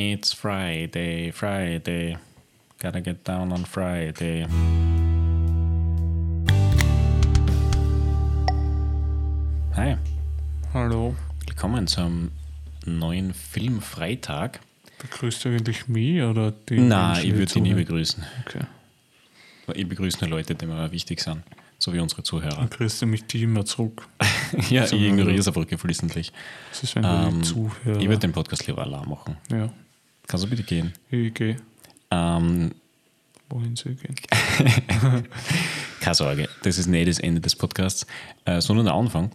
[0.00, 2.16] It's Friday, Friday.
[2.78, 4.46] Gotta get down on Friday.
[9.74, 9.96] Hi,
[10.72, 11.16] Hallo,
[11.46, 12.30] willkommen zum
[12.86, 14.60] neuen Filmfreitag.
[15.02, 18.24] begrüßt du eigentlich mich oder die Menschen, ich würde dich nie begrüßen.
[18.46, 18.60] Okay.
[19.74, 21.42] Ich begrüße nur Leute, die mir wichtig sind,
[21.78, 22.54] so wie unsere Zuhörer.
[22.54, 24.06] Dann kriegst du mich die immer zurück.
[24.70, 26.32] ja, ich ignoriere es einfach geflissentlich.
[26.70, 27.98] Das ist, wenn du Ähm, Zuhörer...
[27.98, 29.36] Ich würde den Podcast lieber allein machen.
[29.50, 29.68] ja,
[30.28, 30.92] Kannst du bitte gehen?
[31.10, 31.56] ich gehe.
[32.10, 32.72] Ähm,
[33.48, 34.14] Wohin soll ich gehen?
[36.00, 38.06] Keine Sorge, das ist nicht das Ende des Podcasts,
[38.44, 39.30] äh, sondern der Anfang.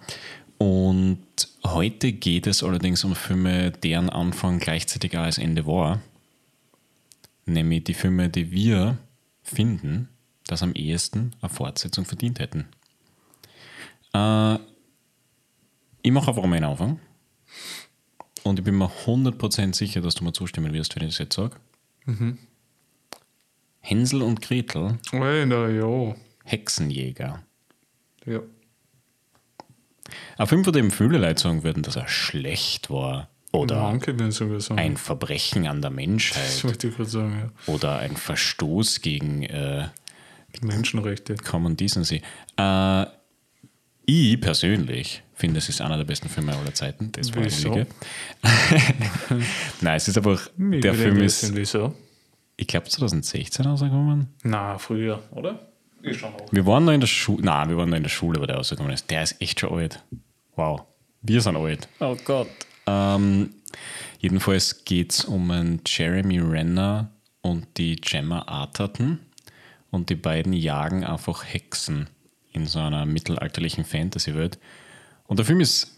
[0.59, 1.25] Und
[1.65, 5.99] heute geht es allerdings um Filme, deren Anfang gleichzeitig auch als Ende war.
[7.45, 8.99] Nämlich die Filme, die wir
[9.41, 10.09] finden,
[10.45, 12.67] dass am ehesten eine Fortsetzung verdient hätten.
[14.13, 14.59] Äh,
[16.03, 16.99] ich mache einfach mal einen Anfang.
[18.43, 21.35] Und ich bin mir 100% sicher, dass du mir zustimmen wirst, wenn ich das jetzt
[21.35, 21.55] sage.
[23.79, 26.15] Hänsel und Gretel, Alter, ja.
[26.43, 27.41] Hexenjäger.
[28.25, 28.39] Ja.
[30.37, 33.29] Ein Film, von dem viele Leute sagen würden, dass er schlecht war.
[33.51, 34.15] Oder Manche
[34.75, 36.63] ein Verbrechen an der Das Menschheit.
[36.63, 37.73] wollte ich gerade sagen, ja.
[37.73, 39.87] Oder ein Verstoß gegen äh,
[40.61, 41.35] Menschenrechte.
[41.35, 42.21] Common Decency.
[42.57, 43.05] Äh,
[44.05, 47.11] ich persönlich finde, es ist einer der besten Filme aller Zeiten.
[47.11, 47.73] Das war Wieso?
[49.81, 51.93] Nein, es ist einfach, Mich der Film ist, Wieso?
[52.55, 54.27] ich glaube 2016 rausgekommen.
[54.43, 55.59] Na, früher, oder?
[56.01, 56.47] Ich schon auch.
[56.49, 58.55] Wir waren noch in der Schule, nein, wir waren noch in der Schule, wo der
[58.55, 59.11] rausgekommen ist.
[59.11, 60.01] Der ist echt schon alt.
[60.55, 60.83] Wow.
[61.21, 61.89] Wir sind alt.
[61.99, 62.47] Oh Gott.
[62.87, 63.49] Ähm,
[64.19, 69.19] jedenfalls geht es um einen Jeremy Renner und die Gemma Arterton.
[69.91, 72.07] Und die beiden jagen einfach Hexen
[72.53, 74.57] in so einer mittelalterlichen Fantasy-Welt.
[75.27, 75.91] Und der Film ist,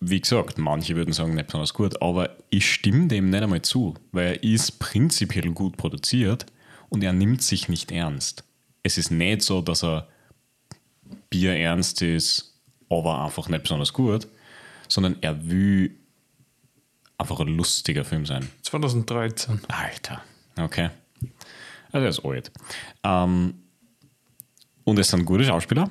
[0.00, 3.94] wie gesagt, manche würden sagen, nicht besonders gut, aber ich stimme dem nicht einmal zu,
[4.12, 6.46] weil er ist prinzipiell gut produziert
[6.88, 8.44] und er nimmt sich nicht ernst.
[8.82, 10.08] Es ist nicht so, dass er
[11.28, 12.58] bierernst ist,
[12.88, 14.26] aber einfach nicht besonders gut,
[14.88, 15.94] sondern er will
[17.18, 18.48] einfach ein lustiger Film sein.
[18.62, 19.60] 2013.
[19.68, 20.22] Alter,
[20.58, 20.90] okay.
[21.92, 22.52] Also er ist alt.
[23.04, 23.54] Ähm,
[24.84, 25.90] und es sind gute Schauspieler.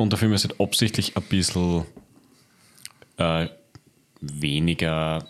[0.00, 1.84] Und der Film ist halt absichtlich ein bisschen
[3.18, 3.48] äh,
[4.22, 5.28] weniger,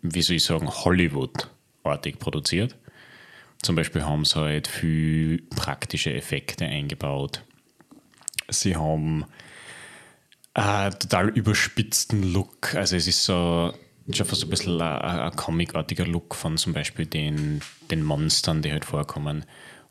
[0.00, 2.76] wie soll ich sagen, Hollywood-artig produziert.
[3.62, 7.42] Zum Beispiel haben sie halt viel praktische Effekte eingebaut.
[8.48, 9.24] Sie haben
[10.54, 12.76] äh, total überspitzten Look.
[12.76, 13.74] Also es ist so
[14.12, 18.70] schon fast ein bisschen ein, ein comicartiger Look von zum Beispiel den, den Monstern, die
[18.70, 19.44] halt vorkommen.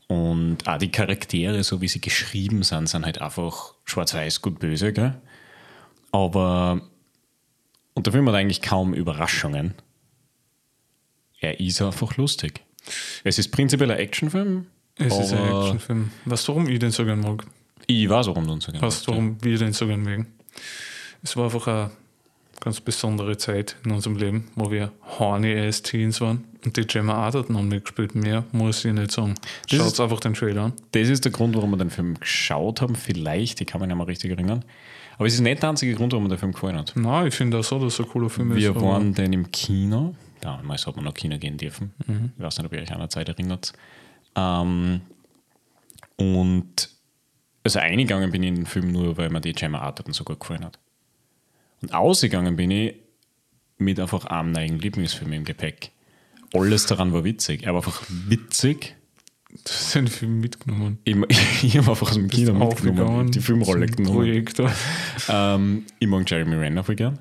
[0.08, 4.94] Und auch die Charaktere, so wie sie geschrieben sind, sind halt einfach schwarz-weiß, gut böse,
[4.94, 5.20] gell?
[6.12, 6.82] Aber
[7.96, 9.74] und der Film hat eigentlich kaum Überraschungen.
[11.40, 12.62] Er ist einfach lustig.
[13.24, 14.68] Es ist prinzipiell ein Actionfilm.
[14.98, 16.12] Es ist ein Actionfilm.
[16.26, 17.46] Du, warum ich den so gern mag?
[17.88, 20.28] Ich weiß, warum du uns so Weißt du, warum wir den so gern mögen?
[21.24, 21.92] Es war einfach eine
[22.60, 26.46] ganz besondere Zeit in unserem Leben, wo wir horny as Teens waren.
[26.64, 28.16] Und die Gemma Arterton haben mitgespielt.
[28.16, 29.36] Mehr muss ich nicht sagen.
[29.70, 30.74] Schaut einfach den Trailer an.
[30.92, 32.96] Das ist der Grund, warum wir den Film geschaut haben.
[32.96, 34.66] Vielleicht, ich kann mich nicht mehr richtig erinnern.
[35.18, 36.94] Aber es ist nicht der einzige Grund, warum mir der Film gefallen hat.
[36.96, 38.58] Nein, ich finde auch so, dass es ein cooler Film ist.
[38.58, 40.16] Wir waren dann im Kino.
[40.42, 41.94] Damals hat man noch Kino gehen dürfen.
[42.38, 43.74] Ich weiß nicht, ob ihr euch an der Zeit erinnert.
[44.36, 45.02] Ähm,
[46.18, 46.90] und
[47.64, 50.40] also eingegangen bin ich in den Film nur, weil mir die Gemma Arterton so gut
[50.40, 50.78] gefallen hat.
[51.82, 52.96] Und ausgegangen bin ich
[53.78, 55.92] mit einfach einem neuen Lieblingsfilm im Gepäck.
[56.54, 57.64] Alles daran war witzig.
[57.64, 58.96] Er war einfach witzig.
[59.50, 61.00] Du hast den Film mitgenommen.
[61.04, 61.16] Ich,
[61.64, 64.16] ich habe einfach aus dem Kino mitgenommen, die Filmrolle genommen.
[64.16, 64.72] Projektor.
[65.30, 67.20] Ähm, ich mag Jeremy Renner voll gern.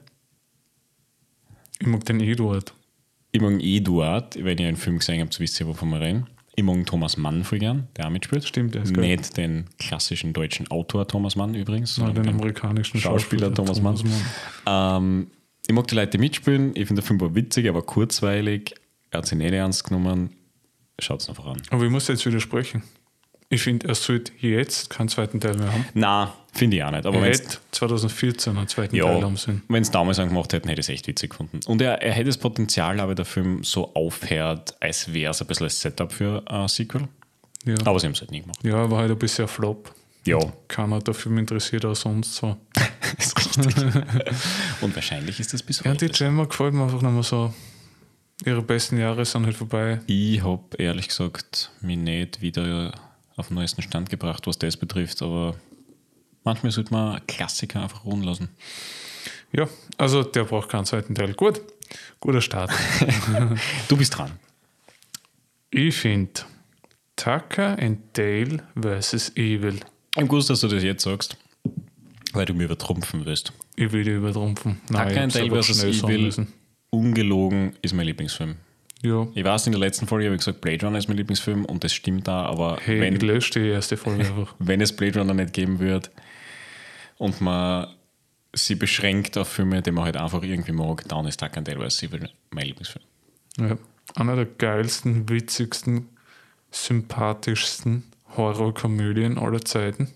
[1.78, 2.72] Ich mag den Eduard.
[3.32, 6.26] Ich mag Eduard, wenn ihr einen Film gesehen habt, wisst ihr, wovon wir reden.
[6.56, 8.44] Ich mag Thomas Mann gern, der auch mitspielt.
[8.44, 9.08] Stimmt, der ist geil.
[9.08, 13.98] Nicht den klassischen deutschen Autor Thomas Mann übrigens, Nein, sondern den amerikanischen Schauspieler Thomas Mann.
[14.66, 15.26] Ähm,
[15.66, 16.70] ich mag die Leute, die mitspielen.
[16.76, 18.74] Ich finde, der Film war witzig, aber kurzweilig.
[19.10, 20.30] Er hat sich nicht ernst genommen.
[21.00, 21.60] Schaut es einfach an.
[21.70, 22.82] Aber ich muss jetzt widersprechen.
[23.54, 25.84] Ich finde, er sollte jetzt keinen zweiten Teil mehr haben.
[25.94, 27.06] Na, finde ich auch nicht.
[27.06, 29.62] Aber Er hätte 2014 einen zweiten Ja, Teil haben sollen.
[29.68, 31.60] wenn es damals angemacht hätten, hätte ich es echt witzig gefunden.
[31.66, 35.46] Und er, er hätte das Potenzial, aber der Film so aufhört, als wäre es ein
[35.46, 37.08] bisschen als Setup für ein Sequel.
[37.64, 37.74] Ja.
[37.84, 38.58] Aber sie haben es halt nie gemacht.
[38.62, 39.94] ja, war halt ein bisschen ein Flop.
[40.26, 42.56] Ja, Keiner der Film interessiert, auch sonst so.
[43.18, 43.76] ist richtig.
[44.80, 46.06] Und wahrscheinlich ist das bis Ja, heute.
[46.08, 47.52] die Gemma gefällt mir einfach nicht mehr so.
[48.44, 50.00] Ihre besten Jahre sind halt vorbei.
[50.06, 52.90] ich habe ehrlich gesagt mich nicht wieder
[53.36, 55.56] auf den neuesten Stand gebracht, was das betrifft, aber
[56.44, 58.48] manchmal sollte man Klassiker einfach ruhen lassen.
[59.52, 61.34] Ja, also der braucht keinen zweiten Teil.
[61.34, 61.60] Gut.
[62.20, 62.70] Guter Start.
[63.88, 64.32] Du bist dran.
[65.70, 66.42] ich finde
[67.16, 69.32] Tucker and Dale vs.
[69.36, 69.78] Evil.
[70.16, 71.36] Ich gewusst, dass du das jetzt sagst,
[72.32, 73.52] weil du mir übertrumpfen wirst.
[73.76, 74.80] Ich will die übertrumpfen.
[74.88, 75.84] Nein, Tucker and Dale vs.
[75.84, 76.46] Evil,
[76.90, 78.56] ungelogen, ist mein Lieblingsfilm.
[79.04, 79.28] Ja.
[79.34, 81.84] Ich weiß, in der letzten Folge habe ich gesagt, Blade Runner ist mein Lieblingsfilm und
[81.84, 84.54] das stimmt da, aber Hey, wenn, ich lösche die erste Folge einfach.
[84.58, 86.10] wenn es Blade Runner nicht geben wird
[87.18, 87.88] und man
[88.54, 91.86] sie beschränkt auf Filme, die man halt einfach irgendwie mag, dann ist Tucker and Dale
[91.88, 92.04] vs.
[92.04, 93.04] Evil mein Lieblingsfilm.
[93.58, 93.76] Ja.
[94.14, 96.08] Einer der geilsten, witzigsten,
[96.70, 98.04] sympathischsten
[98.36, 100.12] Horrorkomödien aller Zeiten.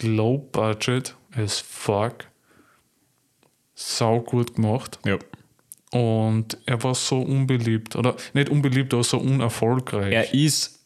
[0.00, 2.24] Low budget as fuck.
[3.74, 4.98] Sau gut gemacht.
[5.04, 5.18] Ja.
[5.90, 7.96] Und er war so unbeliebt.
[7.96, 10.12] Oder nicht unbeliebt, aber so unerfolgreich.
[10.12, 10.80] Er ist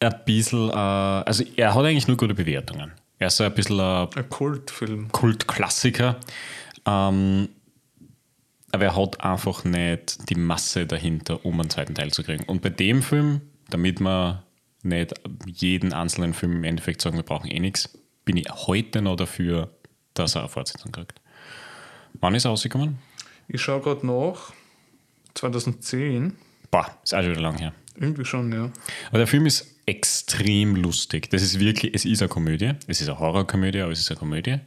[0.00, 2.92] ein bisschen, äh, also er hat eigentlich nur gute Bewertungen.
[3.18, 5.10] Er ist so ein bisschen ein Ein Kultfilm.
[5.12, 6.16] Kultklassiker.
[6.86, 7.48] Ähm,
[8.72, 12.44] aber er hat einfach nicht die Masse dahinter, um einen zweiten Teil zu kriegen.
[12.44, 13.40] Und bei dem Film,
[13.70, 14.42] damit wir
[14.82, 15.14] nicht
[15.46, 19.70] jeden einzelnen Film im Endeffekt sagen, wir brauchen eh nichts, bin ich heute noch dafür,
[20.14, 21.20] dass er eine Fortsetzung kriegt.
[22.20, 22.98] Wann ist er rausgekommen?
[23.48, 24.52] Ich schaue gerade nach.
[25.34, 26.34] 2010.
[26.70, 27.72] Boah, ist auch schon wieder lang her.
[27.96, 28.70] Irgendwie schon, ja.
[29.08, 31.30] Aber der Film ist extrem lustig.
[31.30, 32.72] Das ist wirklich, es ist eine Komödie.
[32.86, 34.58] Es ist eine Horrorkomödie, aber es ist eine Komödie.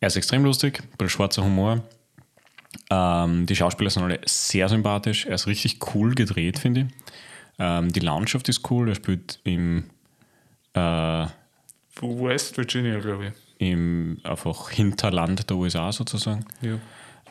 [0.00, 1.82] Er ist extrem lustig, ein bisschen schwarzer Humor.
[2.90, 5.26] Ähm, die Schauspieler sind alle sehr sympathisch.
[5.26, 6.86] Er ist richtig cool gedreht, finde ich.
[7.58, 8.88] Ähm, die Landschaft ist cool.
[8.88, 9.84] Er spielt im,
[10.74, 11.26] äh,
[12.00, 16.44] West Virginia, glaube im einfach Hinterland der USA sozusagen.
[16.60, 16.68] ich.
[16.68, 16.78] Ja.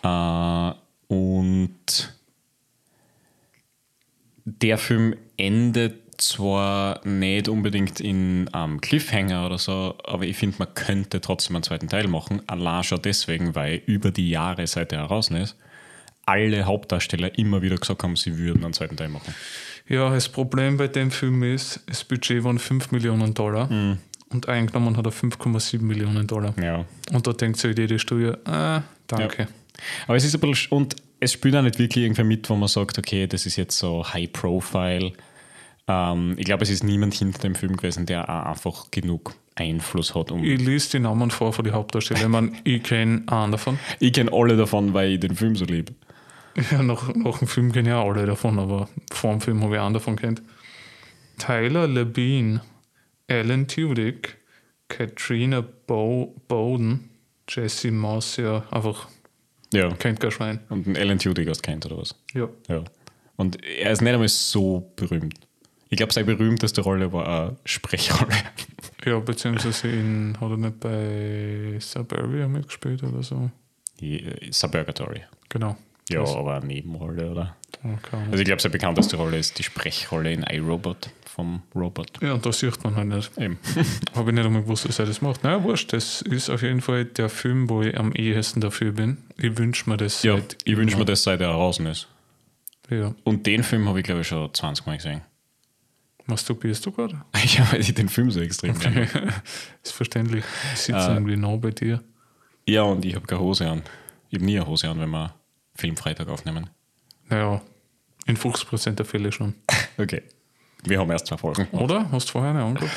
[0.03, 0.71] Äh,
[1.07, 2.13] und
[4.45, 10.73] der Film endet zwar nicht unbedingt in einem Cliffhanger oder so, aber ich finde, man
[10.73, 12.41] könnte trotzdem einen zweiten Teil machen.
[12.47, 15.57] Allein schon deswegen, weil über die Jahre, seit er heraus ist,
[16.25, 19.33] alle Hauptdarsteller immer wieder gesagt haben, sie würden einen zweiten Teil machen.
[19.87, 23.69] Ja, das Problem bei dem Film ist, das Budget waren 5 Millionen Dollar
[24.29, 26.53] und eingenommen hat er 5,7 Millionen Dollar.
[26.61, 26.85] Ja.
[27.11, 29.47] Und da denkt sich jede Studie, ah, danke.
[30.07, 32.67] Aber es ist ein bisschen, und es spielt auch nicht wirklich irgendwer mit, wo man
[32.67, 35.13] sagt, okay, das ist jetzt so High Profile.
[35.87, 40.15] Ähm, ich glaube, es ist niemand hinter dem Film gewesen, der auch einfach genug Einfluss
[40.15, 42.23] hat, um Ich lese die Namen vor von den Hauptdarstellern.
[42.23, 43.79] Ich meine, ich kenne einen davon.
[43.99, 45.93] Ich kenne alle davon, weil ich den Film so liebe.
[46.71, 49.75] Ja, nach, nach dem Film kenne ich auch alle davon, aber vor dem Film habe
[49.75, 50.41] ich einen davon kennt.
[51.37, 52.61] Tyler Labine,
[53.27, 54.37] Alan Tudyk,
[54.87, 57.09] Katrina Bow Bowden,
[57.49, 59.07] Jesse Moss, ja, einfach
[59.73, 59.89] Ja.
[59.95, 60.59] kennt kein Schwein.
[60.69, 62.15] Und einen Alan Tudyk hast kennt oder was?
[62.33, 62.47] Ja.
[62.67, 62.83] Ja.
[63.35, 65.39] Und er ist nicht einmal so berühmt.
[65.89, 68.33] Ich glaube, seine berühmteste Rolle war eine Sprechrolle.
[69.05, 73.51] Ja, beziehungsweise in, hat er nicht bei Suburbia mitgespielt oder so?
[74.49, 75.23] Suburgatory.
[75.49, 75.75] Genau.
[76.09, 77.55] Ja, Das- aber eine Nebenrolle, oder?
[77.83, 78.17] Okay.
[78.31, 82.11] Also ich glaube, seine bekannteste Rolle ist die Sprechrolle in iRobot vom Robot.
[82.21, 83.37] Ja, und das sieht man halt nicht.
[83.37, 83.57] Eben.
[84.15, 85.43] Habe ich nicht einmal gewusst, dass er das macht.
[85.43, 89.17] Naja, wurscht, das ist auf jeden Fall der Film, wo ich am ehesten dafür bin.
[89.37, 92.07] Ich wünsche mir das Ja, seit ich wünsche mir das, seit er draußen ist.
[92.89, 93.15] Ja.
[93.23, 95.21] Und den Film habe ich, glaube ich, schon 20 Mal gesehen.
[96.25, 97.21] Masturbierst du gerade?
[97.57, 99.43] Ja, weil ich den Film so extrem mag.
[99.83, 100.43] ist verständlich.
[100.73, 101.13] Ich sitze Äh.
[101.13, 102.01] irgendwie nah bei dir.
[102.65, 103.81] Ja, und ich habe keine Hose an.
[104.29, 105.33] Ich habe nie eine Hose an, wenn wir
[105.75, 106.69] Filmfreitag aufnehmen.
[107.29, 107.61] Naja,
[108.25, 109.55] in 50% der Fälle schon.
[109.97, 110.23] Okay.
[110.83, 111.67] Wir haben erst zwei Folgen.
[111.71, 112.11] Oder?
[112.11, 112.91] Hast du vorher eine angeguckt?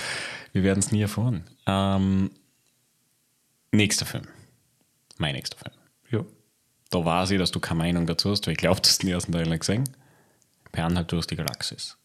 [0.54, 1.44] Wir werden es nie erfahren.
[1.66, 2.30] Ähm,
[3.70, 4.24] nächster Film.
[5.18, 5.74] Mein nächster Film.
[6.10, 6.24] Ja.
[6.90, 9.10] Da weiß ich, dass du keine Meinung dazu hast, weil ich glaube, du hast den
[9.10, 9.84] ersten Teil nicht gesehen.
[10.72, 11.96] Per Anhalt durch die Galaxis.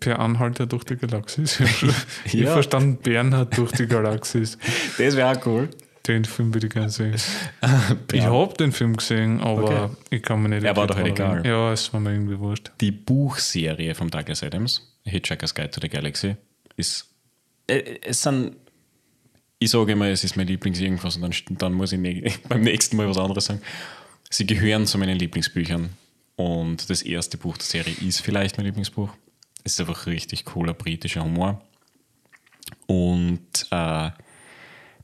[0.00, 1.60] Per Anhalter durch die Galaxis.
[2.24, 2.52] Ich Ja.
[2.52, 4.58] verstanden, Bernhard durch die Galaxis.
[4.98, 5.70] Das wäre auch cool.
[6.10, 7.14] Den Film würde ich gerne sehen.
[8.12, 9.96] Ich habe den Film gesehen, aber Okay.
[10.10, 11.46] ich kann mir nicht Er war doch egal.
[11.46, 12.72] Ja, es war mir irgendwie wurscht.
[12.80, 16.36] Die Buchserie von Douglas Adams, Hitchhiker's Guide to the Galaxy,
[16.76, 17.06] ist.
[17.68, 18.56] Äh, es sind.
[19.60, 22.96] Ich sage immer, es ist mein Lieblings-Irgendwas und dann, dann muss ich ne beim nächsten
[22.96, 23.60] Mal was anderes sagen.
[24.30, 25.90] Sie gehören zu meinen Lieblingsbüchern
[26.36, 29.10] und das erste Buch der Serie ist vielleicht mein Lieblingsbuch.
[29.62, 31.60] Es ist einfach richtig cooler britischer Humor.
[32.86, 34.10] Und äh,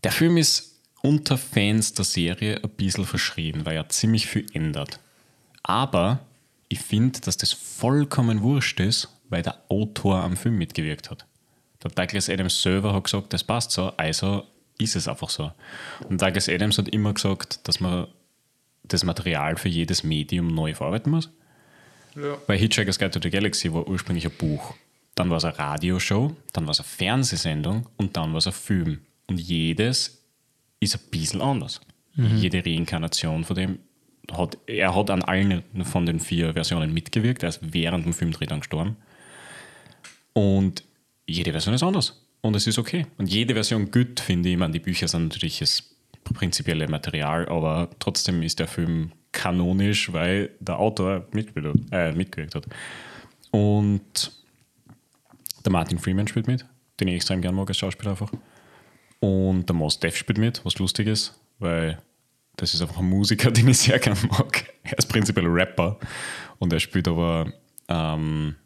[0.02, 0.75] der Film ist
[1.06, 4.98] unter Fans der Serie ein bisschen verschrien, weil er ziemlich viel ändert.
[5.62, 6.18] Aber
[6.68, 11.24] ich finde, dass das vollkommen wurscht ist, weil der Autor am Film mitgewirkt hat.
[11.84, 14.44] Der Douglas Adams selber hat gesagt, das passt so, also
[14.78, 15.52] ist es einfach so.
[16.08, 18.08] Und Douglas Adams hat immer gesagt, dass man
[18.82, 21.30] das Material für jedes Medium neu verarbeiten muss.
[22.16, 22.36] Ja.
[22.48, 24.74] Bei Hitchhiker's Guide to the Galaxy war ursprünglich ein Buch.
[25.14, 28.52] Dann war es eine Radioshow, dann war es eine Fernsehsendung und dann war es ein
[28.52, 29.02] Film.
[29.28, 30.25] Und jedes
[30.80, 31.80] ist ein bisschen anders.
[32.16, 33.78] Jede Reinkarnation von dem
[34.32, 37.42] hat, er hat an allen von den vier Versionen mitgewirkt.
[37.42, 38.96] Er ist während dem Filmdreh dann gestorben.
[40.32, 40.82] Und
[41.26, 42.22] jede Version ist anders.
[42.40, 43.06] Und es ist okay.
[43.18, 44.54] Und jede Version gut, finde ich.
[44.54, 45.82] Ich meine, die Bücher sind natürlich das
[46.24, 52.66] prinzipielle Material, aber trotzdem ist der Film kanonisch, weil der Autor mitgewirkt, äh, mitgewirkt hat.
[53.50, 54.32] Und
[55.64, 56.64] der Martin Freeman spielt mit,
[56.98, 58.30] den ich extrem gerne mag als Schauspieler einfach.
[59.20, 61.98] Und der Mos Def spielt mit, was lustig ist, weil
[62.56, 64.72] das ist einfach ein Musiker, den ich sehr gerne mag.
[64.82, 65.98] Er ist prinzipiell Rapper
[66.58, 67.52] und er spielt aber
[67.88, 68.56] ähm,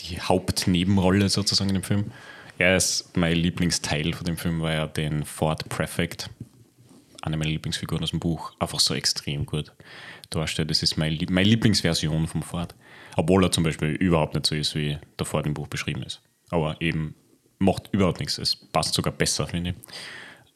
[0.00, 2.12] die Hauptnebenrolle sozusagen in dem Film.
[2.58, 6.28] Er ist mein Lieblingsteil von dem Film, weil er den Ford Prefect,
[7.22, 9.72] eine meiner Lieblingsfiguren aus dem Buch, einfach so extrem gut
[10.30, 10.70] darstellt.
[10.70, 12.74] Das ist meine, meine Lieblingsversion vom Ford.
[13.16, 16.20] Obwohl er zum Beispiel überhaupt nicht so ist, wie der Ford im Buch beschrieben ist.
[16.50, 17.14] Aber eben
[17.60, 18.38] macht überhaupt nichts.
[18.38, 19.76] Es passt sogar besser, finde ich.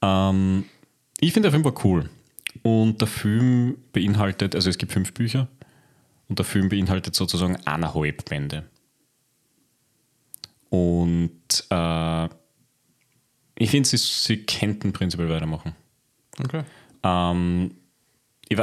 [0.03, 0.65] Ähm,
[1.21, 2.11] ich finde der Film war cool.
[2.63, 5.49] Und der Film beinhaltet, also es gibt fünf Bücher
[6.29, 8.65] und der Film beinhaltet sozusagen eineinhalb Bände.
[10.71, 12.29] Und äh,
[13.57, 15.75] ich finde, sie, sie könnten prinzipiell weitermachen.
[16.43, 16.65] Okay.
[17.03, 17.77] Ähm,
[18.49, 18.59] ich,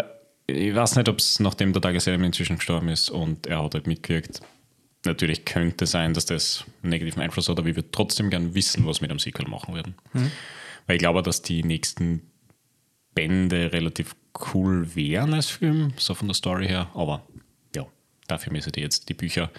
[0.48, 3.88] ich, weiß nicht, ob es nachdem der Tagesserie inzwischen gestorben ist und er hat halt
[3.88, 4.42] mitgewirkt.
[5.06, 8.86] Natürlich könnte sein, dass das einen negativen Einfluss hat, aber ich würde trotzdem gerne wissen,
[8.86, 9.96] was mit dem Sequel machen werden.
[10.14, 10.32] Mhm.
[10.86, 12.22] Weil ich glaube, dass die nächsten
[13.16, 14.16] Bände relativ
[14.54, 16.90] cool wären als Film, so von der Story her.
[16.94, 17.26] Aber
[17.76, 17.86] ja,
[18.28, 19.50] dafür müsste ich jetzt die Bücher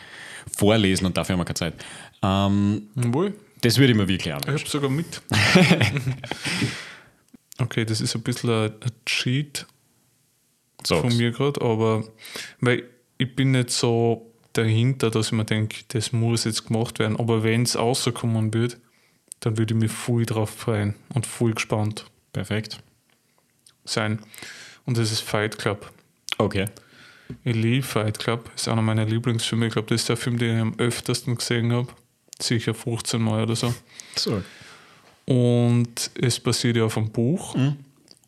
[0.57, 1.85] vorlesen und dafür haben wir keine Zeit.
[2.23, 3.35] Ähm, Wohl.
[3.63, 4.57] Das würde ich mir wirklich anschauen.
[4.57, 5.23] Ich habe sogar mit.
[7.59, 8.73] okay, das ist ein bisschen ein,
[9.07, 9.67] Cheat
[10.83, 11.01] Sag's.
[11.01, 12.05] von mir gerade, aber
[12.61, 12.85] weil
[13.19, 17.19] ich bin nicht so dahinter, dass ich mir denke, das muss jetzt gemacht werden.
[17.19, 18.79] Aber wenn es rauskommen wird,
[19.41, 22.07] dann würde ich mich voll drauf freuen und voll gespannt.
[22.33, 22.79] Perfekt.
[23.85, 24.21] Sein.
[24.87, 25.91] Und das ist Fight Club.
[26.39, 26.67] Okay.
[27.45, 28.51] Ich liebe Fight Club.
[28.53, 29.67] Das ist einer meiner Lieblingsfilme.
[29.67, 31.89] Ich glaube, das ist der Film, den ich am öftesten gesehen habe.
[32.41, 33.75] Sicher 15 Mal oder so.
[34.17, 34.43] So.
[35.27, 37.55] Und es basiert ja auf einem Buch.
[37.55, 37.77] Mhm.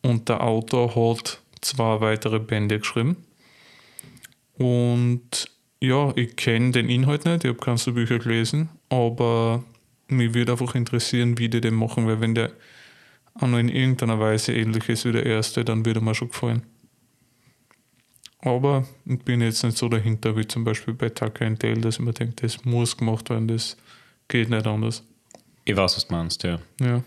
[0.01, 3.17] Und der Autor hat zwei weitere Bände geschrieben.
[4.57, 5.49] Und
[5.87, 9.63] ja, ich kenne den Inhalt nicht, ich habe keine Bücher gelesen, aber
[10.07, 12.51] mich würde einfach interessieren, wie die den machen, weil wenn der
[13.35, 16.63] auch noch in irgendeiner Weise ähnlich ist wie der erste, dann würde mir schon gefallen.
[18.39, 21.95] Aber ich bin jetzt nicht so dahinter wie zum Beispiel bei Tucker and Dale, dass
[21.95, 23.75] ich mir denke, das muss gemacht werden, das
[24.27, 25.03] geht nicht anders.
[25.65, 26.59] Ich weiß, was du meinst, ja.
[26.79, 27.03] Ja,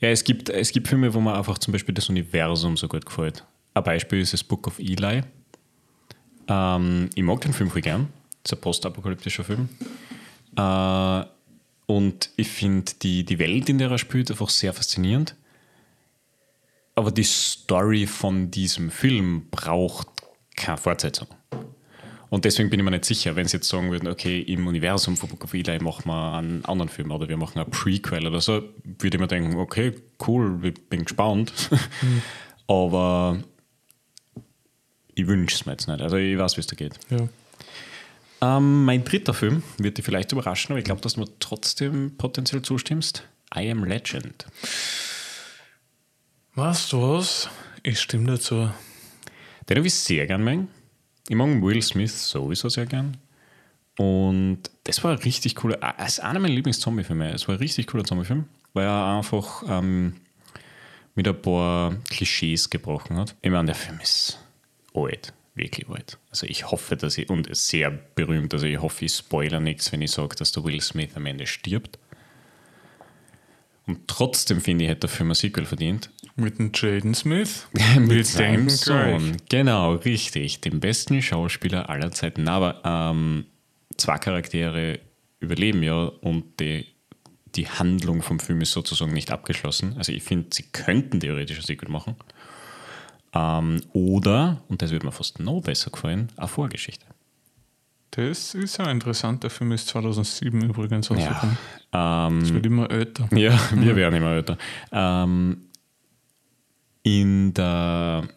[0.00, 3.04] ja es, gibt, es gibt Filme, wo mir einfach zum Beispiel das Universum so gut
[3.04, 3.44] gefällt.
[3.74, 5.22] Ein Beispiel ist das Book of Eli.
[6.50, 8.08] Ähm, ich mag den Film voll gern.
[8.42, 9.68] Das ist ein postapokalyptischer Film.
[10.56, 11.24] Äh,
[11.86, 15.36] und ich finde die, die Welt, in der er spielt, einfach sehr faszinierend.
[16.94, 20.08] Aber die Story von diesem Film braucht
[20.56, 21.28] keine Fortsetzung.
[22.28, 25.16] Und deswegen bin ich mir nicht sicher, wenn sie jetzt sagen würden, okay, im Universum
[25.16, 28.40] von Book of Eli machen wir einen anderen Film oder wir machen ein Prequel oder
[28.40, 29.94] so, würde ich mir denken, okay,
[30.26, 31.52] cool, ich bin gespannt.
[31.70, 32.22] Mhm.
[32.68, 33.42] Aber
[35.14, 36.00] ich wünsche es mir jetzt nicht.
[36.00, 36.98] Also ich weiß, wie es da geht.
[37.10, 37.28] Ja.
[38.42, 42.16] Ähm, mein dritter Film wird dich vielleicht überraschen, aber ich glaube, dass du mir trotzdem
[42.16, 43.24] potenziell zustimmst.
[43.54, 44.46] I Am Legend.
[46.54, 47.48] Weißt du was?
[47.82, 48.70] Ich stimme dazu.
[49.68, 50.68] Den habe ich sehr gern mögen.
[51.28, 53.16] Ich mag Will Smith sowieso sehr gern.
[53.98, 57.32] Und das war ein richtig cooler, es ist einer meiner Lieblings-Zombie-Filme.
[57.32, 60.16] Es war ein richtig cooler Zombie-Film, weil er einfach ähm,
[61.14, 63.36] mit ein paar Klischees gebrochen hat.
[63.42, 64.38] Ich meine, der Film ist
[64.94, 66.18] alt wirklich alt.
[66.30, 70.02] Also ich hoffe, dass ich, und sehr berühmt, also ich hoffe, ich spoiler nichts, wenn
[70.02, 71.98] ich sage, dass der Will Smith am Ende stirbt.
[73.86, 76.10] Und trotzdem finde ich, hätte der Film ein Sequel verdient.
[76.36, 77.66] Mit dem Jaden Smith?
[77.98, 79.36] Mit seinem Sohn.
[79.48, 80.60] Genau, richtig.
[80.60, 82.46] Dem besten Schauspieler aller Zeiten.
[82.46, 83.46] Aber ähm,
[83.96, 85.00] zwei Charaktere
[85.40, 86.86] überleben ja und die,
[87.56, 89.94] die Handlung vom Film ist sozusagen nicht abgeschlossen.
[89.96, 92.14] Also ich finde, sie könnten theoretisch ein Sequel machen.
[93.32, 97.06] Ähm, oder, und das würde mir fast noch besser gefallen, eine Vorgeschichte.
[98.12, 99.44] Das ist ja interessant.
[99.44, 101.56] Der Film ist 2007 übrigens rausgekommen.
[101.92, 103.28] Ja, ähm, das wird immer älter.
[103.36, 104.58] Ja, wir werden immer älter.
[104.90, 105.62] Ähm,
[107.04, 108.28] in der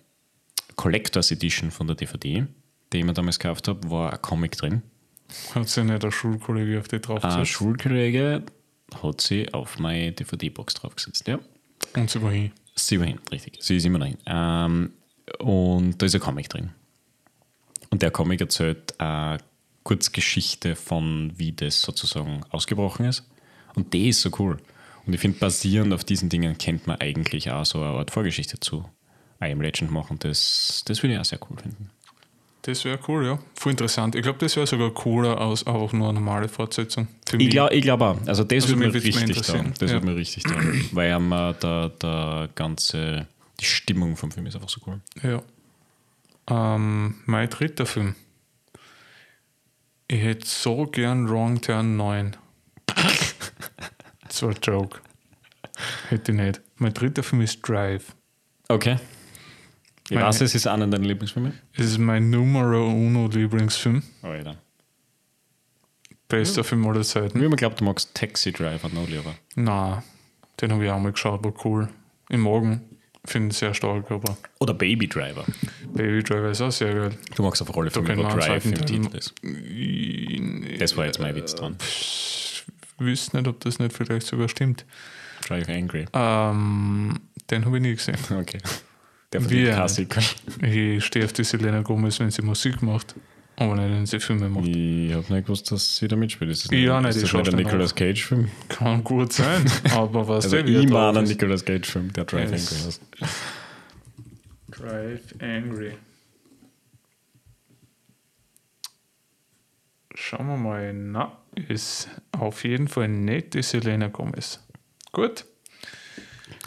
[0.76, 2.46] Collectors Edition von der DVD,
[2.92, 4.84] die ich mir damals gekauft habe, war ein Comic drin.
[5.56, 7.38] Hat sie nicht der Schulkollege auf die draufgesetzt?
[7.38, 8.44] Ein Schulkollege
[9.02, 11.40] hat sie auf meine DVD-Box draufgesetzt, ja.
[11.96, 12.52] Und sie war hin.
[12.76, 13.58] Sie war hin, richtig.
[13.60, 14.18] Sie ist immer noch hin.
[14.26, 14.94] Ähm,
[15.40, 16.72] und da ist ein Comic drin.
[17.90, 19.38] Und der Comic erzählt eine
[19.84, 23.24] Kurzgeschichte von, wie das sozusagen ausgebrochen ist.
[23.76, 24.58] Und die ist so cool.
[25.06, 28.60] Und ich finde, basierend auf diesen Dingen kennt man eigentlich auch so eine Art Vorgeschichte
[28.60, 28.86] zu
[29.42, 30.18] I Am Legend machen.
[30.20, 31.90] Das, das würde ich auch sehr cool finden.
[32.66, 33.40] Das wäre cool, ja.
[33.56, 34.16] Voll interessant.
[34.16, 37.08] Ich glaube, das wäre sogar cooler als einfach nur eine normale Fortsetzung.
[37.28, 38.18] Für Ich glaube glaub auch.
[38.26, 39.74] Also das Also würde mir richtig interessieren.
[39.80, 39.98] Das Ja.
[39.98, 40.88] würde mir richtig taugen.
[40.94, 43.28] Weil ähm, äh, der, der ganze,
[43.60, 45.02] die Stimmung vom Film ist einfach so cool.
[45.24, 45.42] Ja.
[46.50, 48.16] Ähm, mein dritter Film.
[50.08, 52.38] Ich hätte so gern Wrong Turn 9.
[54.28, 55.00] das war ein Joke.
[56.10, 56.62] Hätte ich nicht.
[56.78, 58.16] Mein dritter Film ist Drive.
[58.70, 58.98] Okay.
[60.06, 61.54] Ich Meine- weiß, es ist einer deiner Lieblingsfilme.
[61.74, 64.04] Es ist mein Numero Uno Lieblingsfilm.
[64.22, 64.58] Alter.
[66.28, 67.40] Bester Film aller Zeiten.
[67.40, 69.36] Wie man glaubt, du magst Taxi Driver noch lieber.
[69.56, 70.04] Na,
[70.60, 71.90] den habe ich auch mal geschaut, war cool.
[72.30, 72.82] Im Morgen
[73.26, 75.46] finde ich sehr stark, aber Oder Baby Driver.
[75.94, 77.18] Baby Driver ist auch sehr geil.
[77.36, 79.34] Du magst auf wir einen Drive im Titel ist.
[80.80, 81.76] Das war jetzt mein Witz dran.
[81.80, 82.66] Ich
[82.98, 84.86] wüsste nicht, ob das nicht vielleicht sogar stimmt.
[85.48, 86.06] Drive Angry.
[86.14, 87.20] Ähm,
[87.50, 88.18] den habe ich nie gesehen.
[88.32, 88.60] Okay.
[89.34, 90.22] Der Wie verdient ein- Klassiker.
[90.62, 93.16] Ich stehe auf die Selena Gomez, wenn sie Musik macht,
[93.56, 94.68] aber nicht, wenn sie Filme macht.
[94.68, 96.52] Ich habe nicht gewusst, dass sie da mitspielt.
[96.52, 98.50] Ist das Ich auch nicht, ist ich das schaue nicht ein Nicolas Cage-Film?
[98.70, 102.72] Kann gut sein, aber was Also der ich meine einen Nicolas Cage-Film, der Drive Yes.
[102.72, 103.02] Angry heißt.
[104.70, 105.92] Drive Angry.
[110.16, 110.94] Schauen wir mal.
[110.94, 111.38] Na,
[111.68, 114.60] ist auf jeden Fall nicht die Selena Gomez.
[115.12, 115.46] Gut.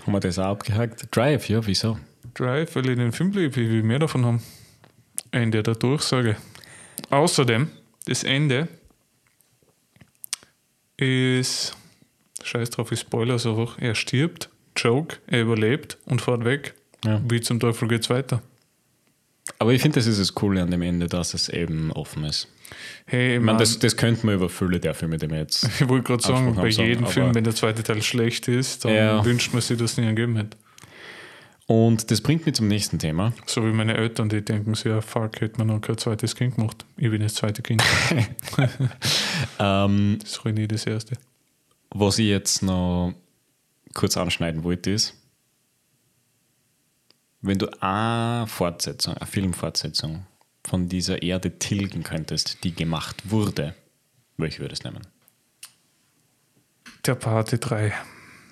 [0.03, 1.09] Haben wir das auch abgehakt?
[1.15, 1.99] Drive, ja, wieso?
[2.39, 4.43] Drive, weil ich den Film liebe, ich will mehr davon haben.
[5.31, 6.37] Ende der Durchsage.
[7.11, 7.69] Außerdem,
[8.07, 8.69] das Ende
[10.97, 11.77] ist.
[12.43, 13.79] Scheiß drauf, ich spoiler einfach.
[13.79, 16.75] Er stirbt, Joke, er überlebt und fährt weg.
[17.05, 17.21] Ja.
[17.29, 18.43] Wie zum Teufel geht's weiter?
[19.59, 22.49] Aber ich finde, das ist das Coole an dem Ende, dass es eben offen ist.
[23.07, 25.65] Hey, ich meine, mein, das, das könnte man über viele der Filme, die wir jetzt.
[25.81, 29.25] Ich wollte gerade sagen, bei jedem Film, wenn der zweite Teil schlecht ist, dann Ja.
[29.25, 30.57] wünscht man sich, dass es nie gegeben hätte.
[31.69, 33.33] Und das bringt mich zum nächsten Thema.
[33.47, 36.55] So wie meine Eltern, die denken sich, ja, fuck, hätte man noch kein zweites Kind
[36.55, 36.85] gemacht.
[36.97, 37.83] Ich bin das zweite Kind.
[39.59, 41.17] Ähm, Das ruiniert das erste.
[41.91, 43.15] was ich jetzt noch
[43.95, 45.15] kurz anschneiden wollte, ist,
[47.43, 50.27] wenn du eine Fortsetzung, eine Filmfortsetzung
[50.67, 53.75] von dieser Erde tilgen könntest, die gemacht wurde,
[54.37, 55.07] welche würdest du nehmen?
[57.07, 57.93] Der Party 3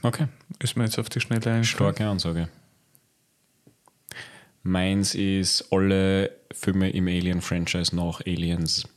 [0.03, 0.27] Okay.
[0.59, 1.65] ist mir jetzt auf die Schnelle eingefallen.
[1.65, 2.49] Starke Ansage.
[4.65, 8.89] Meins ist alle Filme im Alien-Franchise nach Aliens.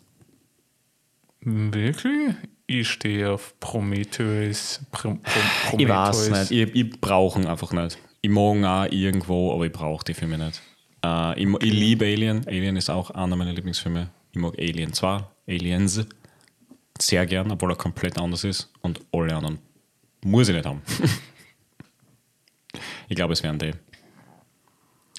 [1.41, 2.35] Wirklich?
[2.65, 4.81] Ich stehe auf Prometheus.
[4.91, 7.97] Pro, Pro, Ich weiß nicht, ich, ich brauche ihn einfach nicht.
[8.21, 10.61] Ich mag ihn auch irgendwo, aber ich brauche die Filme nicht.
[11.03, 12.47] Äh, ich, ich liebe Alien.
[12.47, 14.09] Alien ist auch einer meiner Lieblingsfilme.
[14.31, 16.05] Ich mag Alien 2, Aliens
[17.01, 18.71] sehr gern, obwohl er komplett anders ist.
[18.81, 19.59] Und alle anderen
[20.23, 20.81] muss ich nicht haben.
[23.09, 23.71] ich glaube, es wären die.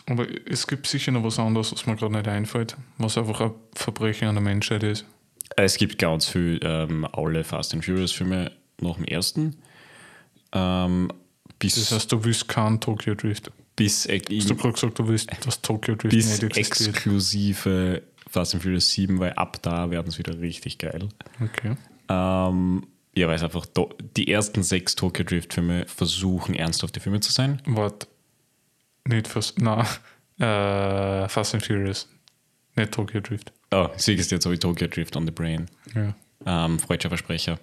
[0.09, 3.51] Aber es gibt sicher noch was anderes, was mir gerade nicht einfällt, was einfach ein
[3.75, 5.05] Verbrechen an der Menschheit ist.
[5.57, 9.57] Es gibt ganz viel, ähm, alle Fast and Furious Filme nach dem ersten.
[10.53, 11.11] Ähm,
[11.59, 13.51] bis, Das heißt, du willst keinen Tokyo Drift.
[13.77, 16.97] bis, Hast du gerade gesagt, du willst, dass Tokyo Drift bis nicht existiert?
[16.97, 21.09] exklusive Fast and Furious 7, weil ab da werden es wieder richtig geil.
[21.43, 21.77] Okay.
[22.09, 23.67] Ähm, ja, weil es einfach
[24.17, 27.61] die ersten sechs Tokyo Drift Filme versuchen ernsthafte Filme zu sein.
[27.67, 28.07] Warte.
[29.09, 29.61] Nicht Fast.
[29.61, 29.81] Na,
[30.39, 32.09] äh, Fast and Furious.
[32.77, 33.53] Nicht Tokyo Drift.
[33.73, 35.67] Oh, siehst jetzt habe ich Tokyo Drift on the Brain.
[35.95, 36.15] Ja.
[36.47, 37.59] Ähm, freudscher Versprecher.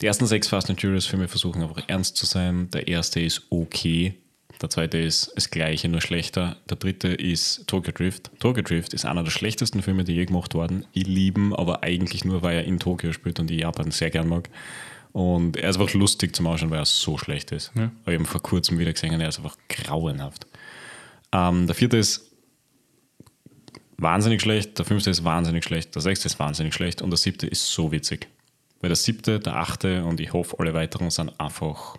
[0.00, 2.70] Die ersten sechs Fast and Furious Filme versuchen einfach ernst zu sein.
[2.70, 4.14] Der erste ist okay.
[4.60, 6.56] Der zweite ist das gleiche, nur schlechter.
[6.70, 8.30] Der dritte ist Tokyo Drift.
[8.38, 10.86] Tokyo Drift ist einer der schlechtesten Filme, die je gemacht wurden.
[10.92, 14.10] Ich liebe ihn, aber eigentlich nur, weil er in Tokio spielt und ich Japan sehr
[14.10, 14.48] gern mag.
[15.12, 17.72] Und er ist einfach lustig zum Ausschauen, weil er so schlecht ist.
[17.74, 17.84] Ja.
[17.84, 20.46] Aber ich habe ihn vor kurzem wieder gesehen er ist einfach grauenhaft.
[21.32, 22.30] Ähm, der vierte ist
[23.96, 27.46] wahnsinnig schlecht, der fünfte ist wahnsinnig schlecht, der sechste ist wahnsinnig schlecht und der siebte
[27.46, 28.28] ist so witzig.
[28.80, 31.96] Weil der siebte, der achte und ich hoffe, alle weiteren sind einfach,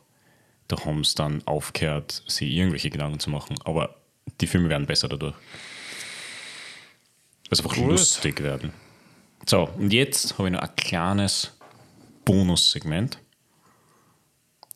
[0.68, 3.56] da haben es dann aufgehört, sich irgendwelche Gedanken zu machen.
[3.64, 3.96] Aber
[4.42, 5.36] die Filme werden besser dadurch.
[7.50, 7.88] Weil sie einfach Gut.
[7.88, 8.74] lustig werden.
[9.46, 11.58] So, und jetzt habe ich noch ein kleines
[12.26, 13.18] Bonussegment.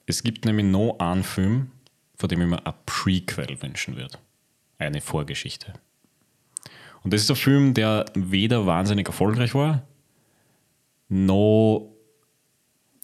[0.06, 1.72] Es gibt nämlich noch einen Film,
[2.18, 4.18] von dem ich mir ein Prequel wünschen würde.
[4.78, 5.74] Eine Vorgeschichte.
[7.04, 9.88] Und das ist ein Film, der weder wahnsinnig erfolgreich war,
[11.10, 11.90] noch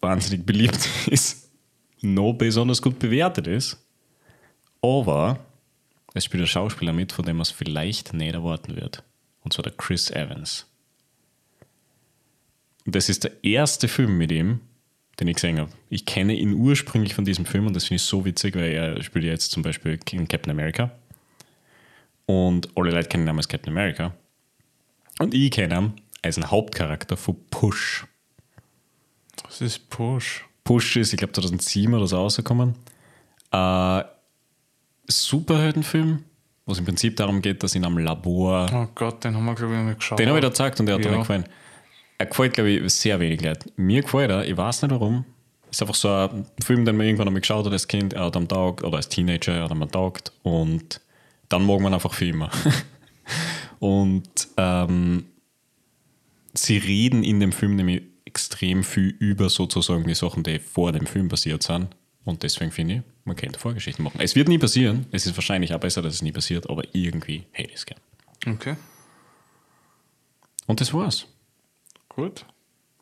[0.00, 1.50] wahnsinnig beliebt ist,
[2.02, 3.82] noch besonders gut bewertet ist.
[4.82, 5.38] Aber
[6.12, 9.02] es spielt ein Schauspieler mit, von dem man es vielleicht nicht erwarten wird.
[9.42, 10.66] Und zwar der Chris Evans.
[12.84, 14.60] Und das ist der erste Film mit ihm,
[15.18, 15.70] den ich gesehen habe.
[15.88, 19.02] Ich kenne ihn ursprünglich von diesem Film und das finde ich so witzig, weil er
[19.02, 20.90] spielt ja jetzt zum Beispiel in Captain America.
[22.26, 24.12] Und alle Leute kennen ihn als Captain America.
[25.18, 28.06] Und ich kenne ihn als einen Hauptcharakter von Push.
[29.42, 30.44] Das ist Push.
[30.64, 32.74] Push ist, ich glaube, 2007 oder so rausgekommen.
[33.52, 34.02] Äh,
[35.06, 36.24] Superheldenfilm,
[36.64, 38.70] wo es im Prinzip darum geht, dass in einem Labor.
[38.72, 40.18] Oh Gott, den haben wir, glaube ich, noch nicht geschaut.
[40.18, 41.10] Den habe ich da gezeigt und der hat Ja.
[41.10, 41.44] mir gefallen.
[42.16, 43.70] Er gefällt, glaube ich, sehr wenig Leuten.
[43.76, 45.24] Mir gefällt er, ich weiß nicht warum.
[45.70, 48.36] Ist einfach so ein Film, den man irgendwann einmal geschaut hat als Kind, er hat
[48.36, 51.00] am Tag oder als Teenager, er hat am Tag und
[51.48, 52.50] dann mag man einfach viel mehr.
[53.78, 55.26] und ähm,
[56.54, 61.06] sie reden in dem Film nämlich extrem viel über sozusagen die Sachen, die vor dem
[61.06, 61.88] Film passiert sind.
[62.24, 64.18] Und deswegen finde ich, man könnte Vorgeschichten machen.
[64.20, 65.06] Es wird nie passieren.
[65.12, 68.00] Es ist wahrscheinlich auch besser, dass es nie passiert, aber irgendwie hätte ich es gern.
[68.46, 68.76] Okay,
[70.66, 71.26] Und das war's.
[72.08, 72.44] gut.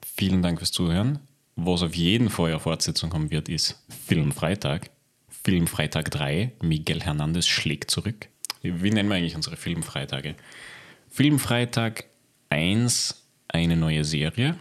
[0.04, 1.20] Vielen Dank fürs Zuhören.
[1.56, 4.90] Was auf jeden Fall eine Fortsetzung haben wird, ist Filmfreitag.
[5.28, 6.52] Filmfreitag 3.
[6.62, 8.28] Miguel Hernandez schlägt zurück.
[8.62, 10.36] Wie nennen wir eigentlich unsere Filmfreitage?
[11.10, 12.04] Filmfreitag
[12.50, 14.56] 1, eine neue Serie.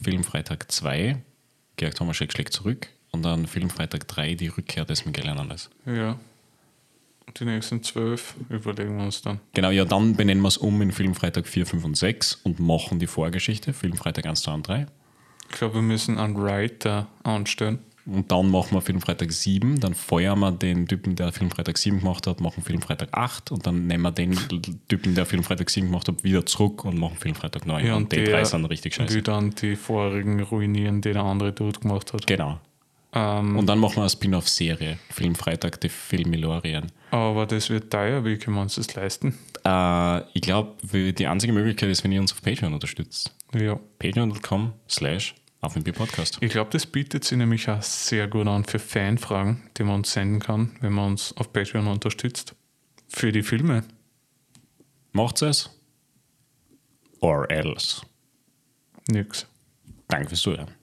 [0.00, 1.16] Filmfreitag 2,
[1.76, 2.88] Georg Thomaschek schlägt zurück.
[3.10, 5.70] Und dann Filmfreitag 3, die Rückkehr des Miguel Hernandez.
[5.86, 6.18] Ja.
[7.38, 9.40] Die nächsten zwölf überlegen wir uns dann.
[9.52, 12.98] Genau, ja, dann benennen wir es um in Filmfreitag 4, 5 und 6 und machen
[12.98, 13.72] die Vorgeschichte.
[13.72, 14.86] Filmfreitag 1, 2 und 3.
[15.50, 17.80] Ich glaube, wir müssen einen Writer anstellen.
[18.06, 22.26] Und dann machen wir Filmfreitag 7, dann feuern wir den Typen, der Filmfreitag 7 gemacht
[22.28, 24.38] hat, machen Filmfreitag 8 und dann nehmen wir den
[24.88, 27.84] Typen, der Filmfreitag 7 gemacht hat, wieder zurück und machen Filmfreitag 9.
[27.84, 29.12] Ja, und, und die der drei sind richtig scheiße.
[29.14, 32.26] will dann die vorigen ruinieren, die der andere dort gemacht hat.
[32.26, 32.60] Genau.
[33.12, 36.92] Ähm, Und dann machen wir eine Spin-off-Serie, Filmfreitag, die Filmilorien.
[37.10, 39.36] aber das wird teuer, wie können wir uns das leisten?
[39.64, 43.34] Äh, ich glaube, die einzige Möglichkeit ist, wenn ihr uns auf Patreon unterstützt.
[43.54, 43.80] Ja.
[43.98, 46.38] Patreon.com slash auf den Podcast.
[46.40, 50.12] Ich glaube, das bietet sich nämlich auch sehr gut an für Fanfragen, die man uns
[50.12, 52.54] senden kann, wenn man uns auf Patreon unterstützt.
[53.08, 53.84] Für die Filme.
[55.12, 55.70] Macht's es?
[57.20, 58.02] Or else.
[59.08, 59.46] Nix.
[60.08, 60.75] Danke fürs Zuhören.